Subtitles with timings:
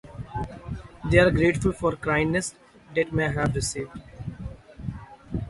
[1.11, 2.55] They are grateful for kindnesses
[2.95, 4.01] that they may have received.